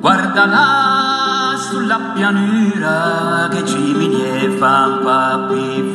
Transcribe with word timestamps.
Guarda 0.00 0.46
là 0.46 1.56
sulla 1.58 1.98
pianura 2.14 3.48
che 3.50 3.66
ci 3.66 3.92
viene 3.92 4.56
fan 4.56 5.02
papi 5.02 5.94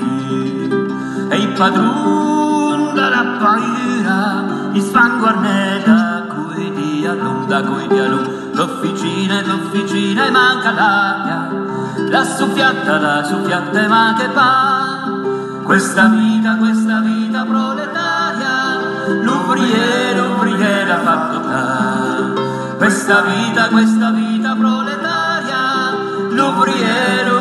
e 1.29 1.37
i 1.37 1.47
padroni 1.47 2.93
della 2.93 3.25
paura 3.39 4.69
i 4.73 4.79
sfanguarneta 4.79 6.27
coi 6.27 6.71
di 6.73 7.07
allunga 7.07 7.63
coi 7.63 7.87
di 7.87 7.97
allunga 7.97 8.29
l'officina 8.53 9.39
e 9.39 9.45
l'officina 9.45 10.27
e 10.27 10.29
manca 10.29 10.71
l'aria. 10.71 11.49
La 12.07 12.23
soffiata 12.23 12.99
la 12.99 13.23
soffiata 13.23 13.81
e 13.81 13.87
manca 13.87 14.21
che 14.21 14.29
pa 14.29 15.09
questa 15.63 16.05
vita 16.09 16.57
questa 16.57 16.99
vita 16.99 17.43
proletaria. 17.43 18.53
L'ubriere 19.23 20.15
l'ubriere 20.15 20.91
ha 20.91 20.99
fatto 20.99 21.39
ta 21.39 21.94
questa 22.77 23.21
vita 23.21 23.69
questa 23.69 24.11
vita 24.11 24.55
proletaria 24.55 25.93
l'ubriere 26.29 27.34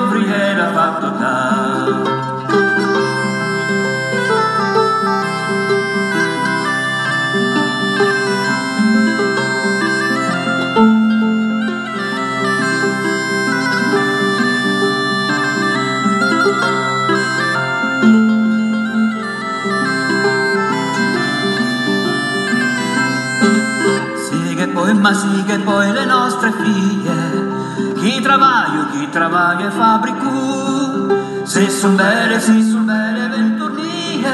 ma 24.92 25.12
sì 25.14 25.42
che 25.44 25.58
poi 25.58 25.90
le 25.92 26.04
nostre 26.04 26.52
figlie, 26.52 27.92
chi 27.96 28.20
travaglio, 28.20 28.86
chi 28.92 29.08
travaglia 29.10 29.68
e 29.68 29.70
fabbricu, 29.70 31.44
se 31.44 31.70
son 31.70 31.96
belle, 31.96 32.40
si 32.40 32.62
son 32.70 32.84
belle 32.84 33.28
venturnie, 33.28 34.26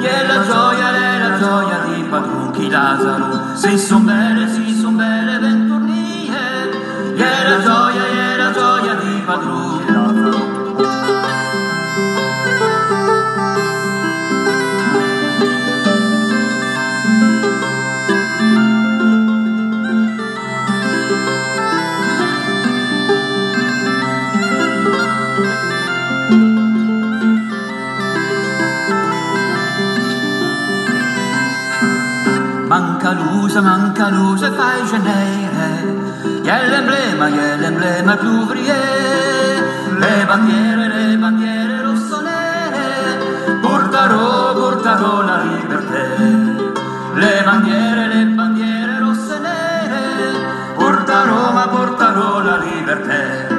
e 0.00 0.26
la 0.26 0.44
gioia 0.44 0.94
è 0.94 1.18
la 1.18 1.38
gioia 1.38 1.78
di 1.86 2.02
padron 2.02 2.50
chi 2.52 2.68
Lazzaro, 2.68 3.54
se 3.54 3.78
son 3.78 4.04
belle, 4.04 4.48
si 4.52 4.78
son 4.78 4.96
belle 4.96 5.38
venturnie, 5.38 6.70
e 7.14 7.48
la 7.48 7.62
gioia 7.62 7.81
manca 33.12 33.30
l'usa, 33.30 33.60
manca 33.60 34.08
luce, 34.08 34.50
fai 34.50 34.86
genere. 34.86 36.00
E 36.42 36.50
è 36.50 36.68
l'emblema, 36.68 37.28
e 37.28 37.56
l'emblema 37.56 38.16
più 38.16 38.46
vrie. 38.46 38.74
Le 39.98 40.24
bandiere, 40.26 40.88
le 40.88 41.16
bandiere 41.16 41.82
rosso-nere, 41.82 43.58
portarò, 43.60 44.54
portarò 44.54 45.22
la 45.22 45.42
libertà. 45.42 46.02
Le 47.14 47.42
bandiere, 47.44 48.06
le 48.06 48.24
bandiere 48.24 48.98
rosse-nere, 48.98 50.74
portarò, 50.74 51.52
ma 51.52 51.68
portarò 51.68 52.40
la 52.40 52.56
libertà. 52.58 53.51